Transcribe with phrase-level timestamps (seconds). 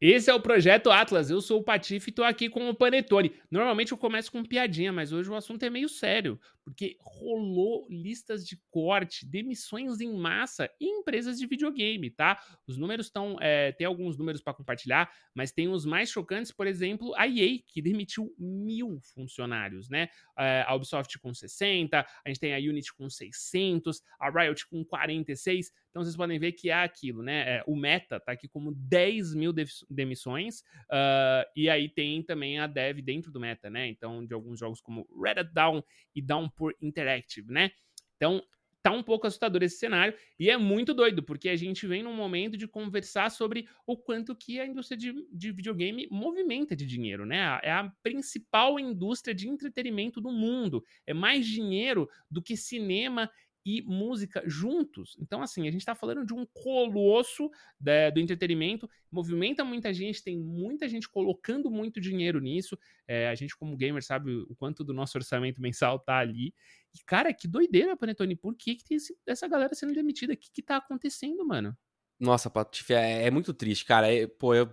[0.00, 1.30] Esse é o Projeto Atlas.
[1.30, 3.34] Eu sou o Patife e tô aqui com o Panetone.
[3.50, 8.46] Normalmente eu começo com piadinha, mas hoje o assunto é meio sério, porque rolou listas
[8.46, 12.40] de corte, demissões em massa em empresas de videogame, tá?
[12.66, 13.36] Os números estão.
[13.40, 17.58] É, tem alguns números para compartilhar, mas tem os mais chocantes, por exemplo, a EA,
[17.66, 20.08] que demitiu mil funcionários, né?
[20.38, 24.84] É, a Ubisoft com 60, a gente tem a Unity com 600, a Riot com
[24.84, 25.72] 46.
[25.90, 27.56] Então vocês podem ver que é aquilo, né?
[27.56, 29.52] É, o Meta tá aqui como 10 mil
[29.88, 33.88] demissões, uh, e aí tem também a dev dentro do meta, né?
[33.88, 35.82] Então, de alguns jogos como Red Down
[36.14, 36.22] e
[36.60, 37.70] Downpour Interactive, né?
[38.16, 38.42] Então,
[38.82, 42.14] tá um pouco assustador esse cenário e é muito doido, porque a gente vem num
[42.14, 47.26] momento de conversar sobre o quanto que a indústria de, de videogame movimenta de dinheiro,
[47.26, 47.60] né?
[47.62, 50.82] É a principal indústria de entretenimento do mundo.
[51.06, 53.30] É mais dinheiro do que cinema
[53.64, 55.16] e música juntos.
[55.18, 60.22] Então, assim, a gente está falando de um colosso né, do entretenimento, movimenta muita gente,
[60.22, 62.78] tem muita gente colocando muito dinheiro nisso.
[63.06, 66.54] É, a gente, como gamer, sabe o quanto do nosso orçamento mensal tá ali.
[66.94, 68.36] E, cara, que doideira, Panetone.
[68.36, 70.32] Por que, que tem esse, essa galera sendo demitida?
[70.32, 71.76] O que, que tá acontecendo, mano?
[72.18, 74.12] Nossa, Patife, é, é muito triste, cara.
[74.12, 74.70] É, pô, eu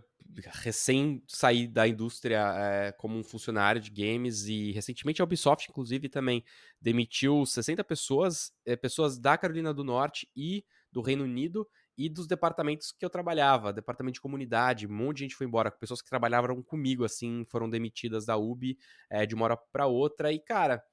[0.64, 6.09] recém saí da indústria é, como um funcionário de games e recentemente a Ubisoft, inclusive,
[6.09, 6.44] também
[6.81, 11.67] demitiu 60 pessoas, é, pessoas da Carolina do Norte e do Reino Unido
[11.98, 15.72] e dos departamentos que eu trabalhava, departamento de comunidade, um monte de gente foi embora,
[15.72, 18.78] pessoas que trabalhavam comigo, assim, foram demitidas da UB
[19.09, 20.83] é, de uma hora para outra e, cara,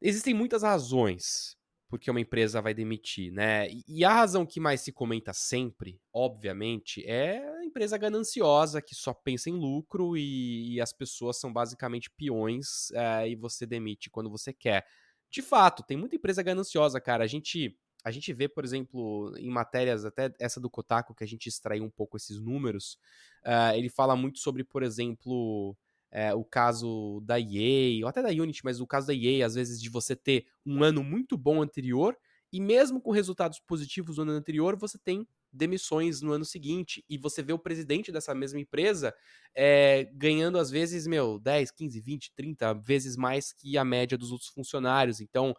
[0.00, 1.59] existem muitas razões
[1.90, 3.66] porque uma empresa vai demitir, né?
[3.88, 9.12] E a razão que mais se comenta sempre, obviamente, é a empresa gananciosa que só
[9.12, 14.30] pensa em lucro e, e as pessoas são basicamente peões é, e você demite quando
[14.30, 14.86] você quer.
[15.28, 17.24] De fato, tem muita empresa gananciosa, cara.
[17.24, 21.26] A gente a gente vê, por exemplo, em matérias, até essa do Kotaku, que a
[21.26, 22.96] gente extraiu um pouco esses números,
[23.44, 25.76] uh, ele fala muito sobre, por exemplo,
[26.10, 29.54] é, o caso da EA, ou até da Unity, mas o caso da EA, às
[29.54, 32.16] vezes, de você ter um ano muito bom anterior,
[32.52, 37.16] e mesmo com resultados positivos no ano anterior, você tem demissões no ano seguinte, e
[37.16, 39.14] você vê o presidente dessa mesma empresa
[39.54, 44.32] é, ganhando, às vezes, meu, 10, 15, 20, 30 vezes mais que a média dos
[44.32, 45.20] outros funcionários.
[45.20, 45.54] Então,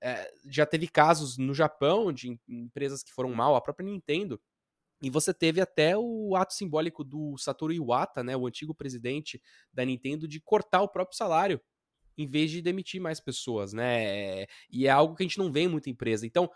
[0.00, 4.40] é, já teve casos no Japão de empresas que foram mal, a própria Nintendo
[5.02, 9.40] e você teve até o ato simbólico do Satoru Iwata, né, o antigo presidente
[9.72, 11.60] da Nintendo, de cortar o próprio salário
[12.18, 14.44] em vez de demitir mais pessoas, né?
[14.70, 16.26] E é algo que a gente não vê em muita empresa.
[16.26, 16.50] Então,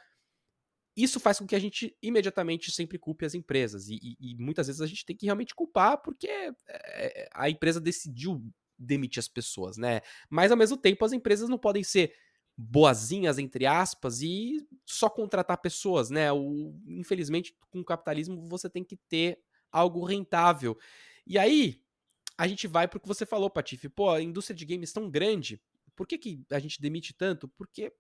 [0.97, 3.89] isso faz com que a gente imediatamente sempre culpe as empresas.
[3.89, 6.29] E, e, e muitas vezes a gente tem que realmente culpar porque
[6.69, 8.45] é, a empresa decidiu
[8.79, 10.01] demitir as pessoas, né?
[10.29, 12.15] Mas ao mesmo tempo, as empresas não podem ser
[12.57, 16.33] boazinhas, entre aspas, e só contratar pessoas, né?
[16.33, 20.79] O, infelizmente, com o capitalismo, você tem que ter algo rentável.
[21.27, 21.81] E aí,
[22.39, 23.89] a gente vai pro que você falou, Patife.
[23.89, 25.61] Pô, a indústria de games tão grande,
[25.97, 27.49] por que, que a gente demite tanto?
[27.49, 27.93] Porque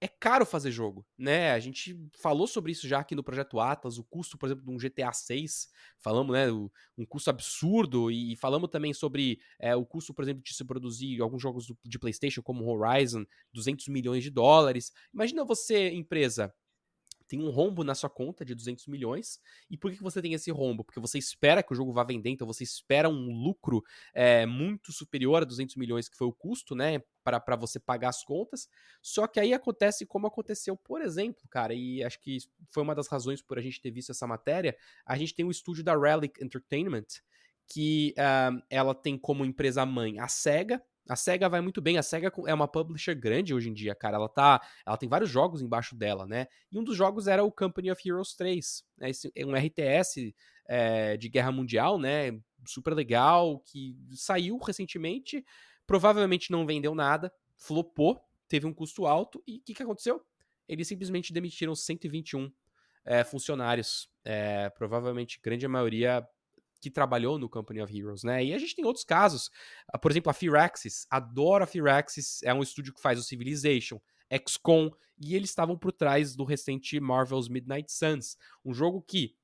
[0.00, 1.50] é caro fazer jogo, né?
[1.52, 4.70] A gente falou sobre isso já aqui no projeto Atlas, o custo, por exemplo, de
[4.70, 10.14] um GTA 6, falamos, né, um custo absurdo e falamos também sobre é, o custo,
[10.14, 14.92] por exemplo, de se produzir alguns jogos de PlayStation como Horizon, 200 milhões de dólares.
[15.12, 16.54] Imagina você, empresa,
[17.28, 19.38] tem um rombo na sua conta de 200 milhões.
[19.70, 20.82] E por que você tem esse rombo?
[20.82, 23.84] Porque você espera que o jogo vá vender, então você espera um lucro
[24.14, 27.02] é, muito superior a 200 milhões, que foi o custo, né?
[27.22, 28.68] Para você pagar as contas.
[29.02, 32.38] Só que aí acontece como aconteceu, por exemplo, cara, e acho que
[32.70, 34.74] foi uma das razões por a gente ter visto essa matéria.
[35.04, 37.06] A gente tem o um estúdio da Relic Entertainment,
[37.66, 42.02] que uh, ela tem como empresa mãe a SEGA, a SEGA vai muito bem, a
[42.02, 44.16] SEGA é uma publisher grande hoje em dia, cara.
[44.16, 46.46] Ela tá, ela tem vários jogos embaixo dela, né?
[46.70, 49.10] E um dos jogos era o Company of Heroes 3, né?
[49.10, 50.34] Esse é um RTS
[50.66, 52.38] é, de guerra mundial, né?
[52.66, 55.42] Super legal, que saiu recentemente,
[55.86, 60.22] provavelmente não vendeu nada, flopou, teve um custo alto e o que, que aconteceu?
[60.68, 62.52] Eles simplesmente demitiram 121
[63.06, 66.28] é, funcionários, é, provavelmente grande maioria
[66.80, 68.44] que trabalhou no Company of Heroes, né?
[68.44, 69.50] E a gente tem outros casos.
[69.88, 71.06] Ah, por exemplo, a Firaxis.
[71.10, 72.42] Adoro a Firaxis.
[72.42, 74.00] É um estúdio que faz o Civilization,
[74.46, 74.90] XCOM.
[75.20, 78.36] E eles estavam por trás do recente Marvel's Midnight Suns.
[78.64, 79.36] Um jogo que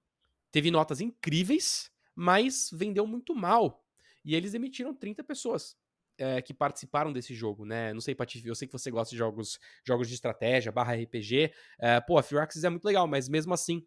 [0.52, 3.84] teve notas incríveis, mas vendeu muito mal.
[4.24, 5.76] E eles demitiram 30 pessoas.
[6.16, 7.92] É, que participaram desse jogo, né?
[7.92, 11.52] Não sei, Patife, eu sei que você gosta de jogos, jogos de estratégia, barra RPG.
[11.76, 13.84] É, pô, a Firaxis é muito legal, mas mesmo assim,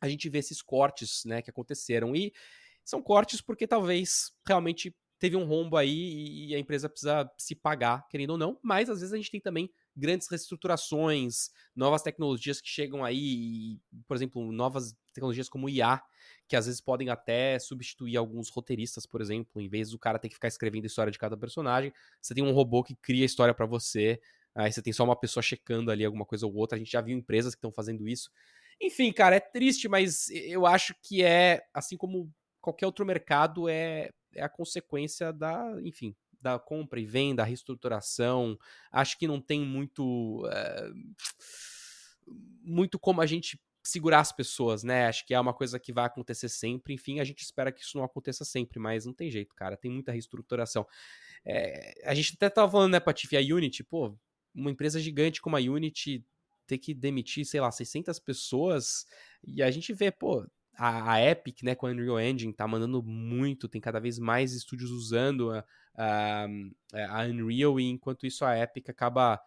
[0.00, 2.16] a gente vê esses cortes, né, que aconteceram.
[2.16, 2.32] E
[2.84, 8.08] são cortes porque talvez realmente teve um rombo aí e a empresa precisa se pagar,
[8.08, 12.68] querendo ou não, mas às vezes a gente tem também grandes reestruturações, novas tecnologias que
[12.68, 16.02] chegam aí, por exemplo, novas tecnologias como IA,
[16.48, 20.28] que às vezes podem até substituir alguns roteiristas, por exemplo, em vez do cara ter
[20.28, 23.26] que ficar escrevendo a história de cada personagem, você tem um robô que cria a
[23.26, 24.20] história para você,
[24.56, 27.00] aí você tem só uma pessoa checando ali alguma coisa ou outra, a gente já
[27.00, 28.28] viu empresas que estão fazendo isso.
[28.80, 32.28] Enfim, cara, é triste, mas eu acho que é, assim como
[32.62, 38.58] qualquer outro mercado, é, é a consequência da, enfim, da compra e venda, reestruturação.
[38.90, 40.48] Acho que não tem muito.
[40.50, 40.90] É,
[42.62, 45.06] muito como a gente segurar as pessoas, né?
[45.06, 46.94] Acho que é uma coisa que vai acontecer sempre.
[46.94, 49.76] Enfim, a gente espera que isso não aconteça sempre, mas não tem jeito, cara.
[49.76, 50.86] Tem muita reestruturação.
[51.44, 54.16] É, a gente até tava falando, né, Patife, a Unity, pô,
[54.54, 56.24] uma empresa gigante como a Unity
[56.66, 59.04] ter que demitir, sei lá, 600 pessoas,
[59.44, 60.46] e a gente vê, pô,
[60.76, 64.52] a, a Epic, né, com a Unreal Engine, tá mandando muito, tem cada vez mais
[64.52, 65.64] estúdios usando a,
[65.96, 66.46] a,
[67.10, 69.40] a Unreal, e enquanto isso a Epic acaba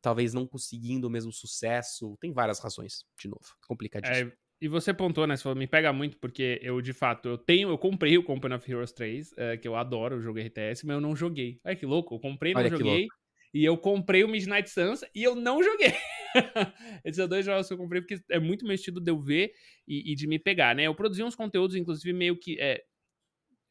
[0.00, 2.16] talvez não conseguindo o mesmo sucesso.
[2.20, 4.30] Tem várias razões, de novo, complicadíssimo.
[4.30, 5.36] É, e você pontou, né?
[5.36, 8.54] Você falou, me pega muito, porque eu, de fato, eu tenho, eu comprei o Company
[8.54, 11.60] of Heroes 3, é, que eu adoro o jogo RTS, mas eu não joguei.
[11.64, 13.08] Olha que louco, eu comprei, não Olha joguei.
[13.52, 15.92] E eu comprei o Midnight Suns e eu não joguei.
[17.04, 19.52] Esses são dois jogos que eu comprei porque é muito mexido de eu ver
[19.86, 20.84] e, e, de me pegar, né?
[20.84, 22.60] Eu produzi uns conteúdos, inclusive, meio que.
[22.60, 22.84] É,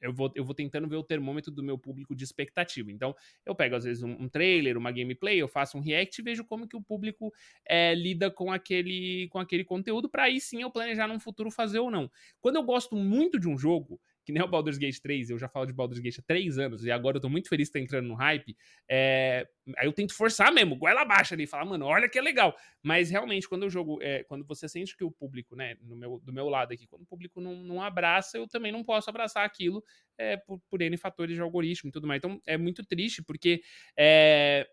[0.01, 2.91] eu vou, eu vou tentando ver o termômetro do meu público de expectativa.
[2.91, 6.23] Então, eu pego, às vezes, um, um trailer, uma gameplay, eu faço um react e
[6.23, 7.33] vejo como que o público
[7.67, 11.79] é, lida com aquele, com aquele conteúdo, para aí sim eu planejar num futuro fazer
[11.79, 12.09] ou não.
[12.39, 15.47] Quando eu gosto muito de um jogo, que nem o Baldur's Gate 3, eu já
[15.47, 17.79] falo de Baldur's Gate há três anos, e agora eu tô muito feliz de estar
[17.79, 18.57] entrando no hype,
[18.89, 19.47] é...
[19.77, 22.55] aí eu tento forçar mesmo, goela abaixo ali, falar, mano, olha que é legal.
[22.81, 24.23] Mas realmente, quando eu jogo, é...
[24.23, 27.05] quando você sente que o público, né, no meu, do meu lado aqui, quando o
[27.07, 29.83] público não, não abraça, eu também não posso abraçar aquilo
[30.17, 32.19] é, por, por N fatores de algoritmo e tudo mais.
[32.19, 33.61] Então é muito triste, porque
[33.97, 34.67] é,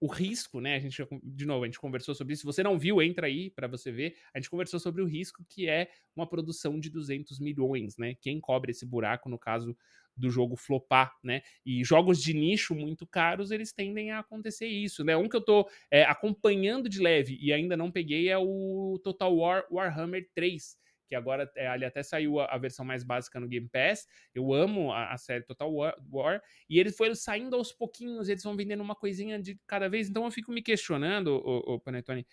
[0.00, 0.76] o risco, né?
[0.76, 2.40] A gente, de novo, a gente conversou sobre isso.
[2.40, 4.16] Se você não viu, entra aí para você ver.
[4.34, 8.14] A gente conversou sobre o risco que é uma produção de 200 milhões, né?
[8.20, 9.76] Quem cobre esse buraco, no caso
[10.16, 11.42] do jogo flopar, né?
[11.64, 15.16] E jogos de nicho muito caros, eles tendem a acontecer isso, né?
[15.16, 19.34] Um que eu tô é, acompanhando de leve e ainda não peguei é o Total
[19.34, 20.76] War Warhammer 3,
[21.06, 24.06] que agora é, ali até saiu a, a, versão mais básica no Game Pass.
[24.34, 28.42] Eu amo a, a série Total War, War, e eles foram saindo aos pouquinhos, eles
[28.42, 30.08] vão vendendo uma coisinha de cada vez.
[30.08, 32.26] Então eu fico me questionando, o, o Panetone,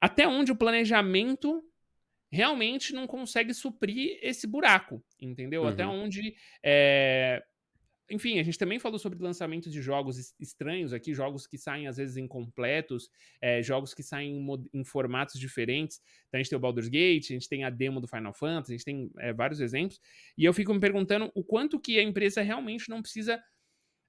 [0.00, 1.62] até onde o planejamento
[2.30, 5.62] realmente não consegue suprir esse buraco, entendeu?
[5.62, 5.68] Uhum.
[5.68, 7.44] Até onde é,
[8.12, 11.96] enfim, a gente também falou sobre lançamentos de jogos estranhos aqui, jogos que saem às
[11.96, 13.08] vezes incompletos,
[13.40, 15.98] é, jogos que saem em, em, formatos diferentes.
[16.28, 18.72] Então a gente tem o Baldur's Gate, a gente tem a demo do Final Fantasy,
[18.72, 19.98] a gente tem é, vários exemplos.
[20.36, 23.42] E eu fico me perguntando o quanto que a empresa realmente não precisa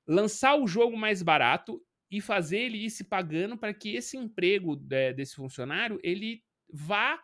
[0.05, 4.75] lançar o jogo mais barato e fazer ele ir se pagando para que esse emprego
[4.75, 7.17] de, desse funcionário ele vá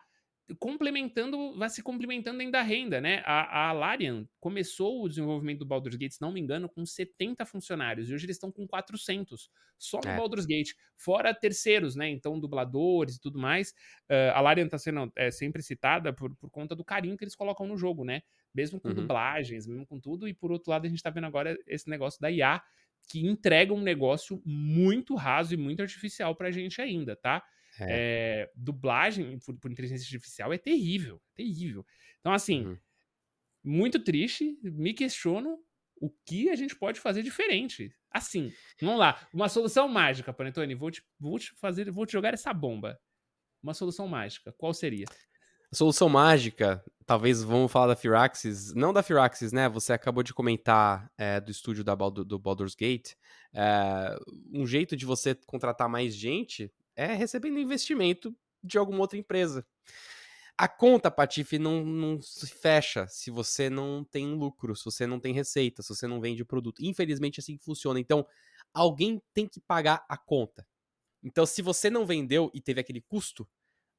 [0.58, 3.22] complementando, vai se complementando dentro da renda, né?
[3.24, 7.44] A, a Larian começou o desenvolvimento do Baldur's Gate, se não me engano, com 70
[7.46, 10.16] funcionários, e hoje eles estão com 400, só no é.
[10.16, 12.08] Baldur's Gate, fora terceiros, né?
[12.08, 13.70] Então, dubladores e tudo mais.
[14.10, 17.36] Uh, a Larian está sendo é, sempre citada por, por conta do carinho que eles
[17.36, 18.22] colocam no jogo, né?
[18.54, 18.94] Mesmo com uhum.
[18.94, 22.20] dublagens, mesmo com tudo, e por outro lado, a gente está vendo agora esse negócio
[22.20, 22.62] da IA,
[23.08, 27.42] que entrega um negócio muito raso e muito artificial pra gente ainda, tá?
[27.80, 28.42] É.
[28.42, 31.84] É, dublagem por, por, inteligência artificial é terrível, terrível.
[32.20, 32.78] Então, assim, uhum.
[33.64, 35.58] muito triste, me questiono
[36.00, 37.94] o que a gente pode fazer diferente.
[38.10, 42.34] Assim, vamos lá, uma solução mágica, Panetone, vou te, vou te fazer, vou te jogar
[42.34, 42.98] essa bomba.
[43.62, 45.04] Uma solução mágica, qual seria?
[45.70, 49.68] A solução mágica, talvez vamos falar da Firaxis, não da Firaxis, né?
[49.68, 53.12] Você acabou de comentar é, do estúdio da Baldur, do Baldur's Gate.
[53.54, 54.16] É,
[54.52, 59.66] um jeito de você contratar mais gente é recebendo investimento de alguma outra empresa.
[60.56, 65.18] A conta, Patife, não, não se fecha se você não tem lucro, se você não
[65.18, 66.84] tem receita, se você não vende produto.
[66.84, 67.98] Infelizmente, é assim que funciona.
[67.98, 68.26] Então,
[68.74, 70.66] alguém tem que pagar a conta.
[71.22, 73.48] Então, se você não vendeu e teve aquele custo,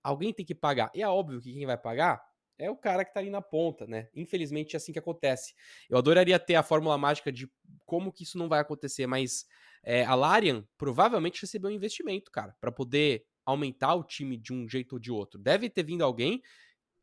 [0.03, 0.91] alguém tem que pagar.
[0.93, 2.21] E é óbvio que quem vai pagar
[2.59, 4.07] é o cara que tá ali na ponta, né?
[4.13, 5.55] Infelizmente é assim que acontece.
[5.89, 7.51] Eu adoraria ter a fórmula mágica de
[7.91, 9.45] como que isso não vai acontecer, mas
[9.83, 14.65] é, a Larian provavelmente recebeu um investimento, cara, para poder aumentar o time de um
[14.65, 15.37] jeito ou de outro.
[15.37, 16.41] Deve ter vindo alguém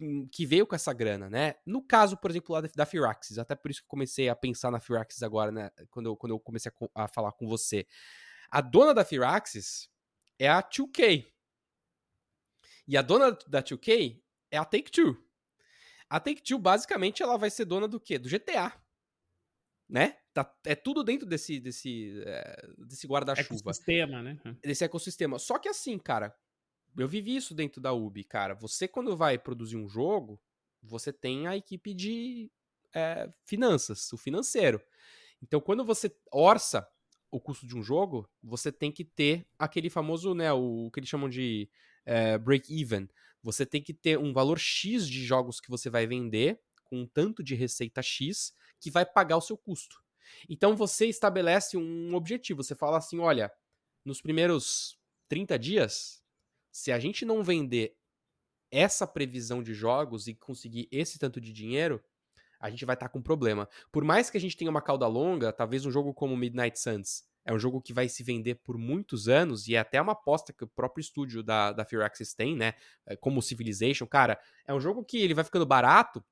[0.01, 1.57] hum, que veio com essa grana, né?
[1.67, 4.71] No caso, por exemplo, lá da Firaxis, até por isso que eu comecei a pensar
[4.71, 5.71] na Firaxis agora, né?
[5.91, 7.87] Quando eu, quando eu comecei a, a falar com você.
[8.51, 9.91] A dona da Firaxis
[10.39, 11.31] é a 2K.
[12.87, 14.19] E a dona da 2K
[14.51, 15.23] é a Take-Two.
[16.09, 18.19] A Take-Two, basicamente, ela vai ser dona do quê?
[18.19, 18.73] Do GTA.
[19.87, 20.17] né?
[20.39, 23.57] Tá, é tudo dentro desse, desse, é, desse guarda-chuva.
[23.57, 24.39] Ecossistema, né?
[24.63, 25.37] Desse ecossistema.
[25.37, 26.33] Só que assim, cara,
[26.97, 28.55] eu vivi isso dentro da Ubi, cara.
[28.55, 30.41] Você, quando vai produzir um jogo,
[30.81, 32.53] você tem a equipe de
[32.95, 34.81] é, finanças, o financeiro.
[35.43, 36.89] Então, quando você orça
[37.33, 41.01] o custo de um jogo, você tem que ter aquele famoso, né, o, o que
[41.01, 41.69] eles chamam de
[42.07, 43.09] é, break-even.
[43.43, 47.07] Você tem que ter um valor X de jogos que você vai vender, com um
[47.09, 50.01] tanto de receita X, que vai pagar o seu custo.
[50.49, 52.63] Então você estabelece um objetivo.
[52.63, 53.53] Você fala assim: olha,
[54.05, 56.23] nos primeiros 30 dias,
[56.71, 57.97] se a gente não vender
[58.71, 62.03] essa previsão de jogos e conseguir esse tanto de dinheiro,
[62.61, 63.69] a gente vai estar tá com problema.
[63.91, 67.29] Por mais que a gente tenha uma cauda longa, talvez um jogo como Midnight Suns
[67.49, 70.53] é um jogo que vai se vender por muitos anos e é até uma aposta
[70.53, 72.75] que o próprio estúdio da, da Access tem, né?
[73.07, 76.23] É, como Civilization, cara, é um jogo que ele vai ficando barato,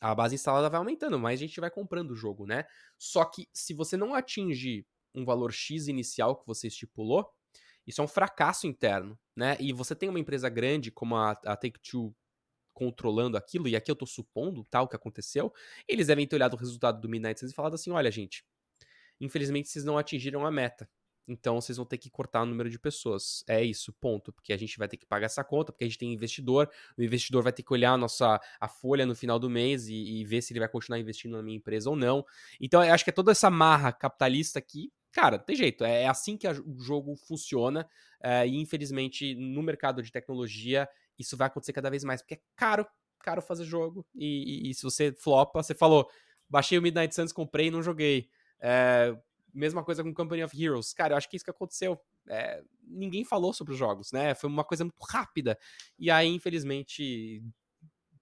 [0.00, 2.64] a base instalada vai aumentando, mas a gente vai comprando o jogo, né?
[2.98, 7.30] Só que se você não atinge um valor X inicial que você estipulou,
[7.86, 9.56] isso é um fracasso interno, né?
[9.60, 12.14] E você tem uma empresa grande como a, a Take-Two
[12.72, 15.52] controlando aquilo, e aqui eu tô supondo tal que aconteceu,
[15.86, 18.44] eles devem ter olhado o resultado do Midnight Suns e falado assim: olha, gente,
[19.20, 20.88] infelizmente vocês não atingiram a meta.
[21.30, 23.44] Então vocês vão ter que cortar o número de pessoas.
[23.48, 24.32] É isso, ponto.
[24.32, 26.68] Porque a gente vai ter que pagar essa conta, porque a gente tem investidor.
[26.98, 29.94] O investidor vai ter que olhar a nossa a folha no final do mês e,
[29.94, 32.26] e ver se ele vai continuar investindo na minha empresa ou não.
[32.60, 34.92] Então eu acho que é toda essa marra capitalista aqui.
[35.12, 35.84] Cara, tem jeito.
[35.84, 37.88] É, é assim que a, o jogo funciona.
[38.22, 42.40] É, e infelizmente no mercado de tecnologia isso vai acontecer cada vez mais, porque é
[42.56, 42.86] caro,
[43.20, 44.04] caro fazer jogo.
[44.14, 46.10] E, e, e se você flopa, você falou,
[46.48, 48.28] baixei o Midnight Suns, comprei e não joguei.
[48.60, 49.16] É,
[49.52, 50.92] mesma coisa com Company of Heroes.
[50.92, 52.00] Cara, eu acho que é isso que aconteceu.
[52.28, 54.34] É, ninguém falou sobre os jogos, né?
[54.34, 55.58] Foi uma coisa muito rápida.
[55.98, 57.42] E aí, infelizmente,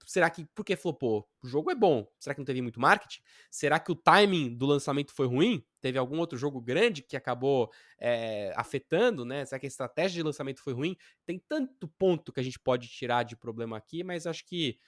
[0.07, 0.47] será que.
[0.55, 1.29] Por que flopou?
[1.43, 2.07] O jogo é bom.
[2.19, 3.21] Será que não teve muito marketing?
[3.51, 5.65] Será que o timing do lançamento foi ruim?
[5.81, 9.45] Teve algum outro jogo grande que acabou é, afetando, né?
[9.45, 10.97] Será que a estratégia de lançamento foi ruim?
[11.27, 14.79] Tem tanto ponto que a gente pode tirar de problema aqui, mas acho que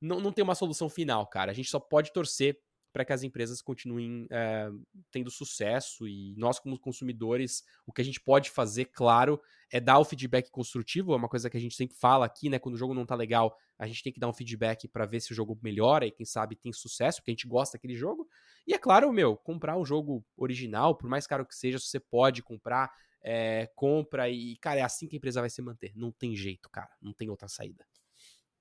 [0.00, 1.50] não, não tem uma solução final, cara.
[1.50, 2.60] A gente só pode torcer
[2.96, 4.70] para que as empresas continuem é,
[5.12, 9.38] tendo sucesso e nós, como consumidores, o que a gente pode fazer, claro,
[9.70, 12.58] é dar o feedback construtivo, é uma coisa que a gente sempre fala aqui, né?
[12.58, 15.20] Quando o jogo não tá legal, a gente tem que dar um feedback para ver
[15.20, 18.26] se o jogo melhora e quem sabe tem sucesso, porque a gente gosta daquele jogo.
[18.66, 22.00] E é claro, meu, comprar o jogo original, por mais caro que seja, se você
[22.00, 22.90] pode comprar,
[23.22, 25.92] é, compra e, cara, é assim que a empresa vai se manter.
[25.94, 27.84] Não tem jeito, cara, não tem outra saída.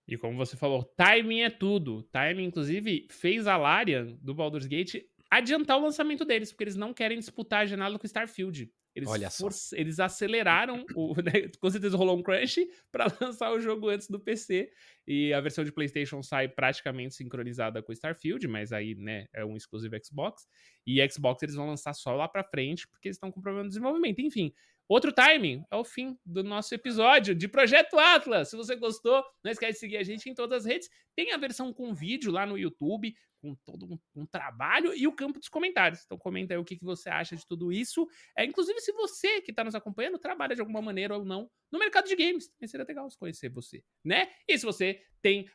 [0.07, 2.03] E como você falou, timing é tudo.
[2.03, 6.93] Timing, inclusive, fez a Larian do Baldur's Gate adiantar o lançamento deles, porque eles não
[6.93, 8.71] querem disputar a janela com o Starfield.
[8.95, 9.49] Eles, Olha só.
[9.73, 14.17] eles aceleraram, o, né, com certeza rolou um crunch para lançar o jogo antes do
[14.17, 14.71] PC.
[15.05, 19.43] E a versão de PlayStation sai praticamente sincronizada com o Starfield, mas aí, né, é
[19.43, 20.47] um exclusivo Xbox.
[20.87, 23.71] E Xbox eles vão lançar só lá para frente, porque eles estão com problema de
[23.73, 24.19] desenvolvimento.
[24.19, 24.53] Enfim,
[24.87, 28.49] Outro timing é o fim do nosso episódio de Projeto Atlas.
[28.49, 30.89] Se você gostou, não esquece de seguir a gente em todas as redes.
[31.15, 35.15] Tem a versão com vídeo lá no YouTube, com todo um, um trabalho, e o
[35.15, 36.01] campo dos comentários.
[36.03, 38.07] Então comenta aí o que, que você acha de tudo isso.
[38.35, 41.79] É, inclusive, se você que está nos acompanhando trabalha de alguma maneira ou não no
[41.79, 44.29] mercado de games, seria legal conhecer você, né?
[44.47, 45.45] E se você tem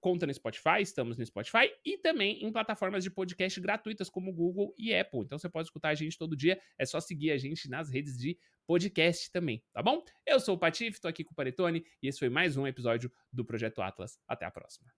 [0.00, 4.74] conta no Spotify, estamos no Spotify e também em plataformas de podcast gratuitas como Google
[4.78, 5.20] e Apple.
[5.20, 8.18] Então você pode escutar a gente todo dia, é só seguir a gente nas redes
[8.18, 10.04] de podcast também, tá bom?
[10.26, 13.10] Eu sou o Patife, tô aqui com o Paretone e esse foi mais um episódio
[13.32, 14.18] do Projeto Atlas.
[14.28, 14.90] Até a próxima.